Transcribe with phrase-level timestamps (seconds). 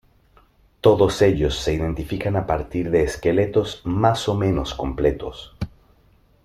[0.81, 5.55] Todos ellos se identifican a partir de esqueletos más o menos completos.